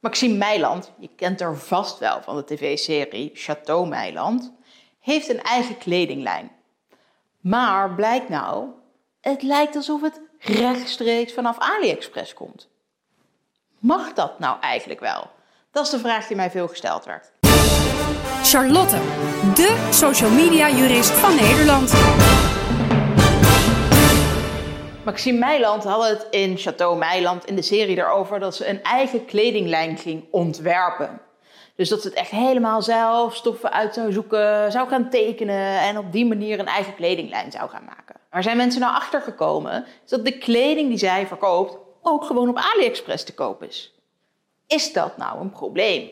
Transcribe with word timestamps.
Maxime 0.00 0.36
Meiland, 0.36 0.92
je 0.98 1.08
kent 1.16 1.40
haar 1.40 1.56
vast 1.56 1.98
wel 1.98 2.22
van 2.22 2.36
de 2.36 2.44
tv-serie 2.44 3.30
Chateau 3.34 3.88
Meiland, 3.88 4.52
heeft 5.00 5.28
een 5.28 5.42
eigen 5.42 5.78
kledinglijn. 5.78 6.50
Maar 7.40 7.94
blijkt 7.94 8.28
nou, 8.28 8.68
het 9.20 9.42
lijkt 9.42 9.76
alsof 9.76 10.00
het 10.00 10.20
rechtstreeks 10.38 11.32
vanaf 11.32 11.58
AliExpress 11.58 12.34
komt. 12.34 12.68
Mag 13.78 14.12
dat 14.12 14.38
nou 14.38 14.60
eigenlijk 14.60 15.00
wel? 15.00 15.30
Dat 15.70 15.84
is 15.84 15.90
de 15.90 15.98
vraag 15.98 16.26
die 16.26 16.36
mij 16.36 16.50
veel 16.50 16.68
gesteld 16.68 17.04
werd. 17.04 17.32
Charlotte, 18.42 18.96
de 19.54 19.88
social 19.90 20.30
media 20.30 20.70
jurist 20.70 21.10
van 21.10 21.34
Nederland. 21.34 21.92
Maxime 25.10 25.38
Meiland 25.38 25.84
had 25.84 26.08
het 26.08 26.26
in 26.30 26.56
Chateau 26.56 26.96
Meiland 26.96 27.44
in 27.46 27.56
de 27.56 27.62
serie 27.62 27.96
erover 27.96 28.40
dat 28.40 28.56
ze 28.56 28.68
een 28.68 28.82
eigen 28.82 29.24
kledinglijn 29.24 29.98
ging 29.98 30.24
ontwerpen. 30.30 31.20
Dus 31.76 31.88
dat 31.88 32.02
ze 32.02 32.08
het 32.08 32.16
echt 32.16 32.30
helemaal 32.30 32.82
zelf 32.82 33.36
stoffen 33.36 33.72
uit 33.72 33.94
zou 33.94 34.12
zoeken, 34.12 34.72
zou 34.72 34.88
gaan 34.88 35.10
tekenen 35.10 35.80
en 35.80 35.98
op 35.98 36.12
die 36.12 36.26
manier 36.26 36.58
een 36.58 36.66
eigen 36.66 36.94
kledinglijn 36.94 37.50
zou 37.52 37.70
gaan 37.70 37.84
maken. 37.84 38.16
Waar 38.30 38.42
zijn 38.42 38.56
mensen 38.56 38.80
nou 38.80 38.94
achter 38.94 39.20
gekomen? 39.20 39.84
Is 40.04 40.10
dat 40.10 40.24
de 40.24 40.38
kleding 40.38 40.88
die 40.88 40.98
zij 40.98 41.26
verkoopt 41.26 41.76
ook 42.02 42.24
gewoon 42.24 42.48
op 42.48 42.56
AliExpress 42.56 43.24
te 43.24 43.34
koop 43.34 43.62
is. 43.62 43.94
Is 44.66 44.92
dat 44.92 45.16
nou 45.16 45.40
een 45.40 45.50
probleem? 45.50 46.10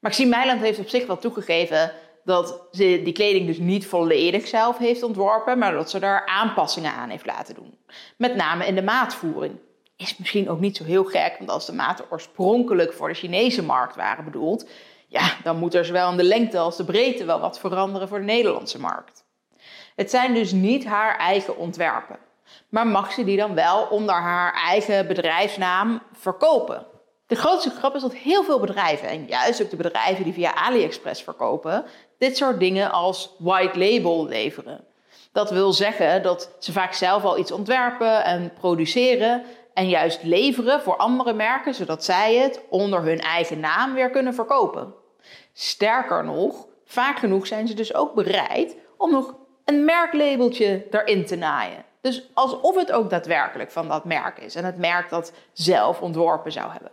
Maxime 0.00 0.30
Meiland 0.30 0.60
heeft 0.60 0.78
op 0.78 0.88
zich 0.88 1.06
wel 1.06 1.18
toegegeven 1.18 1.92
dat 2.26 2.62
ze 2.72 3.00
die 3.04 3.12
kleding 3.12 3.46
dus 3.46 3.58
niet 3.58 3.86
volledig 3.86 4.46
zelf 4.46 4.78
heeft 4.78 5.02
ontworpen, 5.02 5.58
maar 5.58 5.72
dat 5.72 5.90
ze 5.90 5.98
daar 5.98 6.26
aanpassingen 6.26 6.92
aan 6.92 7.08
heeft 7.08 7.26
laten 7.26 7.54
doen. 7.54 7.78
Met 8.16 8.34
name 8.34 8.66
in 8.66 8.74
de 8.74 8.82
maatvoering. 8.82 9.58
Is 9.96 10.16
misschien 10.16 10.48
ook 10.48 10.60
niet 10.60 10.76
zo 10.76 10.84
heel 10.84 11.04
gek, 11.04 11.34
want 11.38 11.50
als 11.50 11.66
de 11.66 11.72
maten 11.72 12.04
oorspronkelijk 12.10 12.92
voor 12.92 13.08
de 13.08 13.14
Chinese 13.14 13.62
markt 13.62 13.96
waren 13.96 14.24
bedoeld, 14.24 14.68
ja, 15.06 15.36
dan 15.42 15.58
moet 15.58 15.74
er 15.74 15.84
zowel 15.84 16.10
in 16.10 16.16
de 16.16 16.22
lengte 16.22 16.58
als 16.58 16.76
de 16.76 16.84
breedte 16.84 17.24
wel 17.24 17.40
wat 17.40 17.58
veranderen 17.58 18.08
voor 18.08 18.18
de 18.18 18.24
Nederlandse 18.24 18.80
markt. 18.80 19.24
Het 19.96 20.10
zijn 20.10 20.34
dus 20.34 20.52
niet 20.52 20.84
haar 20.84 21.18
eigen 21.18 21.56
ontwerpen, 21.56 22.18
maar 22.68 22.86
mag 22.86 23.12
ze 23.12 23.24
die 23.24 23.36
dan 23.36 23.54
wel 23.54 23.86
onder 23.86 24.14
haar 24.14 24.54
eigen 24.54 25.06
bedrijfsnaam 25.06 26.02
verkopen. 26.12 26.86
De 27.26 27.34
grootste 27.34 27.70
grap 27.70 27.94
is 27.94 28.02
dat 28.02 28.14
heel 28.14 28.44
veel 28.44 28.60
bedrijven, 28.60 29.08
en 29.08 29.26
juist 29.26 29.62
ook 29.62 29.70
de 29.70 29.76
bedrijven 29.76 30.24
die 30.24 30.32
via 30.32 30.54
AliExpress 30.54 31.22
verkopen, 31.22 31.84
dit 32.18 32.36
soort 32.36 32.60
dingen 32.60 32.92
als 32.92 33.34
white 33.38 33.78
label 33.78 34.26
leveren. 34.26 34.84
Dat 35.32 35.50
wil 35.50 35.72
zeggen 35.72 36.22
dat 36.22 36.50
ze 36.58 36.72
vaak 36.72 36.92
zelf 36.92 37.24
al 37.24 37.38
iets 37.38 37.52
ontwerpen 37.52 38.24
en 38.24 38.52
produceren 38.52 39.44
en 39.74 39.88
juist 39.88 40.22
leveren 40.22 40.80
voor 40.80 40.96
andere 40.96 41.32
merken, 41.32 41.74
zodat 41.74 42.04
zij 42.04 42.34
het 42.34 42.60
onder 42.68 43.02
hun 43.02 43.20
eigen 43.20 43.60
naam 43.60 43.94
weer 43.94 44.10
kunnen 44.10 44.34
verkopen. 44.34 44.94
Sterker 45.52 46.24
nog, 46.24 46.66
vaak 46.84 47.18
genoeg 47.18 47.46
zijn 47.46 47.68
ze 47.68 47.74
dus 47.74 47.94
ook 47.94 48.14
bereid 48.14 48.76
om 48.96 49.10
nog 49.10 49.34
een 49.64 49.84
merklabeltje 49.84 50.86
erin 50.90 51.26
te 51.26 51.36
naaien. 51.36 51.84
Dus 52.00 52.28
alsof 52.34 52.76
het 52.76 52.92
ook 52.92 53.10
daadwerkelijk 53.10 53.70
van 53.70 53.88
dat 53.88 54.04
merk 54.04 54.38
is 54.38 54.54
en 54.54 54.64
het 54.64 54.78
merk 54.78 55.10
dat 55.10 55.32
zelf 55.52 56.00
ontworpen 56.00 56.52
zou 56.52 56.70
hebben. 56.72 56.90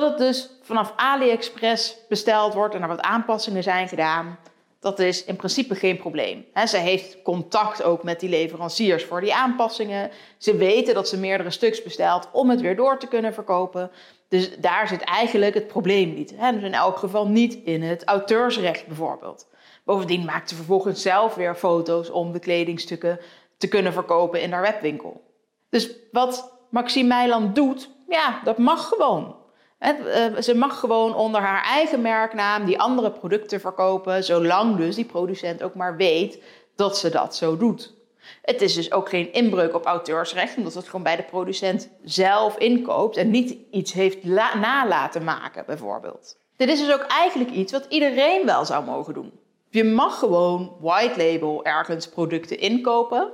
Dat 0.00 0.10
het 0.10 0.18
dus 0.18 0.50
vanaf 0.62 0.92
AliExpress 0.96 1.96
besteld 2.08 2.54
wordt 2.54 2.74
en 2.74 2.82
er 2.82 2.88
wat 2.88 3.00
aanpassingen 3.00 3.62
zijn 3.62 3.88
gedaan, 3.88 4.38
dat 4.80 4.98
is 4.98 5.24
in 5.24 5.36
principe 5.36 5.74
geen 5.74 5.96
probleem. 5.96 6.46
ze 6.66 6.76
heeft 6.76 7.22
contact 7.22 7.82
ook 7.82 8.02
met 8.02 8.20
die 8.20 8.28
leveranciers 8.28 9.04
voor 9.04 9.20
die 9.20 9.34
aanpassingen. 9.34 10.10
Ze 10.38 10.56
weten 10.56 10.94
dat 10.94 11.08
ze 11.08 11.18
meerdere 11.18 11.50
stuks 11.50 11.82
bestelt 11.82 12.28
om 12.32 12.50
het 12.50 12.60
weer 12.60 12.76
door 12.76 12.98
te 12.98 13.06
kunnen 13.06 13.34
verkopen. 13.34 13.90
Dus 14.28 14.56
daar 14.56 14.88
zit 14.88 15.00
eigenlijk 15.00 15.54
het 15.54 15.66
probleem 15.66 16.14
niet. 16.14 16.28
Dus 16.28 16.62
in 16.62 16.74
elk 16.74 16.96
geval 16.96 17.28
niet 17.28 17.54
in 17.54 17.82
het 17.82 18.04
auteursrecht 18.04 18.86
bijvoorbeeld. 18.86 19.48
Bovendien 19.84 20.24
maakt 20.24 20.48
ze 20.48 20.54
vervolgens 20.54 21.02
zelf 21.02 21.34
weer 21.34 21.54
foto's 21.54 22.10
om 22.10 22.32
de 22.32 22.38
kledingstukken 22.38 23.20
te 23.58 23.68
kunnen 23.68 23.92
verkopen 23.92 24.42
in 24.42 24.52
haar 24.52 24.62
webwinkel. 24.62 25.22
Dus 25.70 25.90
wat 26.12 26.52
Maxime 26.70 27.08
Meiland 27.08 27.54
doet, 27.54 27.90
ja, 28.08 28.40
dat 28.44 28.58
mag 28.58 28.88
gewoon. 28.88 29.44
Eh, 29.78 30.36
ze 30.40 30.54
mag 30.54 30.80
gewoon 30.80 31.14
onder 31.14 31.40
haar 31.40 31.64
eigen 31.64 32.00
merknaam 32.00 32.64
die 32.64 32.80
andere 32.80 33.10
producten 33.10 33.60
verkopen, 33.60 34.24
zolang 34.24 34.76
dus 34.76 34.94
die 34.94 35.04
producent 35.04 35.62
ook 35.62 35.74
maar 35.74 35.96
weet 35.96 36.42
dat 36.76 36.98
ze 36.98 37.10
dat 37.10 37.36
zo 37.36 37.56
doet. 37.56 37.94
Het 38.42 38.62
is 38.62 38.74
dus 38.74 38.92
ook 38.92 39.08
geen 39.08 39.32
inbreuk 39.32 39.74
op 39.74 39.84
auteursrecht, 39.84 40.56
omdat 40.56 40.74
het 40.74 40.86
gewoon 40.86 41.02
bij 41.02 41.16
de 41.16 41.22
producent 41.22 41.88
zelf 42.04 42.58
inkoopt 42.58 43.16
en 43.16 43.30
niet 43.30 43.56
iets 43.70 43.92
heeft 43.92 44.24
nalaten 44.24 45.24
maken, 45.24 45.64
bijvoorbeeld. 45.66 46.36
Dit 46.56 46.68
is 46.68 46.80
dus 46.80 46.92
ook 46.94 47.06
eigenlijk 47.08 47.50
iets 47.50 47.72
wat 47.72 47.86
iedereen 47.88 48.46
wel 48.46 48.64
zou 48.64 48.84
mogen 48.84 49.14
doen. 49.14 49.32
Je 49.70 49.84
mag 49.84 50.18
gewoon 50.18 50.76
white 50.80 51.24
label 51.24 51.64
ergens 51.64 52.08
producten 52.08 52.58
inkopen, 52.58 53.32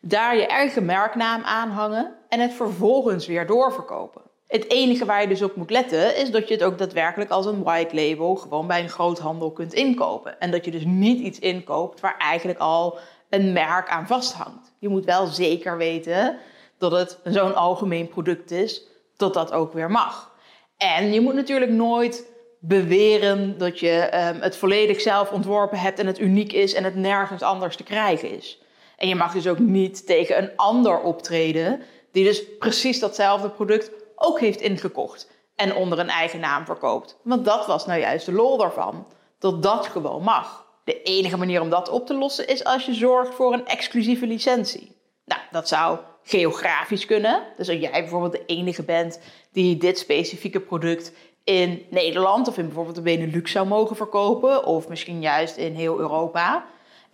daar 0.00 0.36
je 0.36 0.46
eigen 0.46 0.84
merknaam 0.84 1.42
aanhangen 1.42 2.14
en 2.28 2.40
het 2.40 2.52
vervolgens 2.52 3.26
weer 3.26 3.46
doorverkopen. 3.46 4.22
Het 4.54 4.70
enige 4.70 5.04
waar 5.04 5.20
je 5.20 5.28
dus 5.28 5.42
op 5.42 5.56
moet 5.56 5.70
letten 5.70 6.16
is 6.16 6.30
dat 6.30 6.48
je 6.48 6.54
het 6.54 6.62
ook 6.62 6.78
daadwerkelijk 6.78 7.30
als 7.30 7.46
een 7.46 7.62
white 7.62 7.94
label 7.94 8.34
gewoon 8.34 8.66
bij 8.66 8.82
een 8.82 8.88
groothandel 8.88 9.50
kunt 9.50 9.72
inkopen. 9.72 10.40
En 10.40 10.50
dat 10.50 10.64
je 10.64 10.70
dus 10.70 10.84
niet 10.84 11.20
iets 11.20 11.38
inkoopt 11.38 12.00
waar 12.00 12.16
eigenlijk 12.18 12.58
al 12.58 12.98
een 13.30 13.52
merk 13.52 13.88
aan 13.88 14.06
vasthangt. 14.06 14.72
Je 14.78 14.88
moet 14.88 15.04
wel 15.04 15.26
zeker 15.26 15.76
weten 15.76 16.36
dat 16.78 16.92
het 16.92 17.18
zo'n 17.24 17.54
algemeen 17.54 18.08
product 18.08 18.50
is, 18.50 18.82
dat 19.16 19.34
dat 19.34 19.52
ook 19.52 19.72
weer 19.72 19.90
mag. 19.90 20.34
En 20.76 21.12
je 21.12 21.20
moet 21.20 21.34
natuurlijk 21.34 21.70
nooit 21.70 22.30
beweren 22.60 23.58
dat 23.58 23.80
je 23.80 24.10
um, 24.34 24.40
het 24.40 24.56
volledig 24.56 25.00
zelf 25.00 25.30
ontworpen 25.30 25.78
hebt 25.78 25.98
en 25.98 26.06
het 26.06 26.20
uniek 26.20 26.52
is 26.52 26.74
en 26.74 26.84
het 26.84 26.96
nergens 26.96 27.42
anders 27.42 27.76
te 27.76 27.82
krijgen 27.82 28.30
is. 28.30 28.58
En 28.96 29.08
je 29.08 29.14
mag 29.14 29.32
dus 29.32 29.48
ook 29.48 29.58
niet 29.58 30.06
tegen 30.06 30.42
een 30.42 30.50
ander 30.56 31.00
optreden 31.00 31.82
die 32.12 32.24
dus 32.24 32.56
precies 32.58 33.00
datzelfde 33.00 33.50
product 33.50 34.02
ook 34.24 34.40
heeft 34.40 34.60
ingekocht 34.60 35.30
en 35.56 35.74
onder 35.74 35.98
een 35.98 36.08
eigen 36.08 36.40
naam 36.40 36.64
verkoopt. 36.64 37.16
Want 37.22 37.44
dat 37.44 37.66
was 37.66 37.86
nou 37.86 38.00
juist 38.00 38.26
de 38.26 38.32
lol 38.32 38.56
daarvan, 38.56 39.06
dat 39.38 39.62
dat 39.62 39.86
gewoon 39.86 40.22
mag. 40.22 40.66
De 40.84 41.02
enige 41.02 41.36
manier 41.36 41.60
om 41.60 41.70
dat 41.70 41.88
op 41.88 42.06
te 42.06 42.14
lossen 42.14 42.48
is 42.48 42.64
als 42.64 42.86
je 42.86 42.94
zorgt 42.94 43.34
voor 43.34 43.52
een 43.52 43.66
exclusieve 43.66 44.26
licentie. 44.26 44.96
Nou, 45.24 45.40
dat 45.50 45.68
zou 45.68 45.98
geografisch 46.22 47.06
kunnen. 47.06 47.42
Dus 47.56 47.68
als 47.68 47.78
jij 47.78 47.90
bijvoorbeeld 47.90 48.32
de 48.32 48.46
enige 48.46 48.82
bent 48.82 49.20
die 49.52 49.76
dit 49.76 49.98
specifieke 49.98 50.60
product 50.60 51.12
in 51.44 51.86
Nederland 51.90 52.48
of 52.48 52.58
in 52.58 52.64
bijvoorbeeld 52.64 52.96
de 52.96 53.02
Benelux 53.02 53.50
zou 53.50 53.66
mogen 53.66 53.96
verkopen, 53.96 54.64
of 54.64 54.88
misschien 54.88 55.20
juist 55.20 55.56
in 55.56 55.74
heel 55.74 55.98
Europa. 55.98 56.64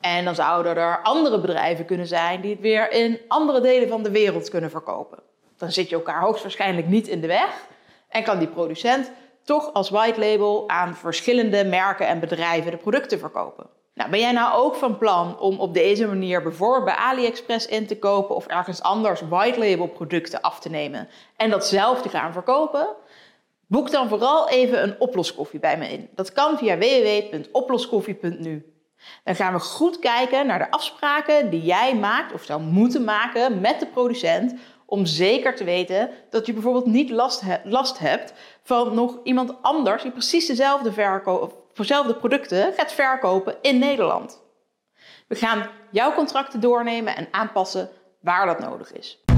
En 0.00 0.24
dan 0.24 0.34
zouden 0.34 0.76
er 0.76 1.02
andere 1.02 1.40
bedrijven 1.40 1.84
kunnen 1.84 2.06
zijn 2.06 2.40
die 2.40 2.50
het 2.50 2.60
weer 2.60 2.92
in 2.92 3.20
andere 3.28 3.60
delen 3.60 3.88
van 3.88 4.02
de 4.02 4.10
wereld 4.10 4.48
kunnen 4.48 4.70
verkopen 4.70 5.28
dan 5.60 5.72
zit 5.72 5.88
je 5.88 5.94
elkaar 5.94 6.20
hoogstwaarschijnlijk 6.20 6.86
niet 6.86 7.08
in 7.08 7.20
de 7.20 7.26
weg 7.26 7.66
en 8.08 8.22
kan 8.22 8.38
die 8.38 8.48
producent 8.48 9.10
toch 9.44 9.72
als 9.72 9.90
white 9.90 10.20
label 10.20 10.68
aan 10.68 10.94
verschillende 10.94 11.64
merken 11.64 12.06
en 12.06 12.20
bedrijven 12.20 12.70
de 12.70 12.76
producten 12.76 13.18
verkopen. 13.18 13.66
Nou, 13.94 14.10
ben 14.10 14.20
jij 14.20 14.32
nou 14.32 14.62
ook 14.62 14.74
van 14.74 14.98
plan 14.98 15.38
om 15.38 15.58
op 15.58 15.74
deze 15.74 16.06
manier 16.06 16.42
bijvoorbeeld 16.42 16.84
bij 16.84 16.94
AliExpress 16.94 17.66
in 17.66 17.86
te 17.86 17.98
kopen 17.98 18.34
of 18.34 18.46
ergens 18.46 18.82
anders 18.82 19.20
white 19.20 19.58
label 19.58 19.86
producten 19.86 20.40
af 20.40 20.60
te 20.60 20.68
nemen 20.68 21.08
en 21.36 21.50
dat 21.50 21.66
zelf 21.66 22.02
te 22.02 22.08
gaan 22.08 22.32
verkopen? 22.32 22.88
Boek 23.66 23.90
dan 23.90 24.08
vooral 24.08 24.48
even 24.48 24.82
een 24.82 24.94
oploskoffie 24.98 25.60
bij 25.60 25.78
me 25.78 25.88
in. 25.88 26.08
Dat 26.14 26.32
kan 26.32 26.58
via 26.58 26.78
www.oploskoffie.nu. 26.78 28.74
Dan 29.24 29.34
gaan 29.34 29.52
we 29.52 29.58
goed 29.58 29.98
kijken 29.98 30.46
naar 30.46 30.58
de 30.58 30.70
afspraken 30.70 31.50
die 31.50 31.62
jij 31.62 31.94
maakt 31.94 32.32
of 32.32 32.42
zou 32.42 32.60
moeten 32.60 33.04
maken 33.04 33.60
met 33.60 33.80
de 33.80 33.86
producent 33.86 34.54
om 34.90 35.06
zeker 35.06 35.56
te 35.56 35.64
weten 35.64 36.10
dat 36.30 36.46
je 36.46 36.52
bijvoorbeeld 36.52 36.86
niet 36.86 37.10
last, 37.10 37.42
last 37.64 37.98
hebt 37.98 38.32
van 38.62 38.94
nog 38.94 39.18
iemand 39.22 39.62
anders 39.62 40.02
die 40.02 40.10
precies 40.10 40.46
dezelfde, 40.46 40.92
dezelfde 41.74 42.14
producten 42.14 42.72
gaat 42.72 42.92
verkopen 42.92 43.56
in 43.60 43.78
Nederland. 43.78 44.42
We 45.28 45.34
gaan 45.34 45.70
jouw 45.90 46.14
contracten 46.14 46.60
doornemen 46.60 47.16
en 47.16 47.28
aanpassen 47.30 47.90
waar 48.20 48.46
dat 48.46 48.58
nodig 48.58 48.92
is. 48.92 49.29